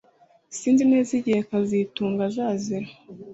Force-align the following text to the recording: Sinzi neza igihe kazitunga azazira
Sinzi 0.57 0.83
neza 0.91 1.09
igihe 1.19 1.39
kazitunga 1.49 2.21
azazira 2.29 2.87